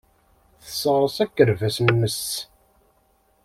Tesseɣres 0.63 1.17
akerbas-nnes. 1.23 2.25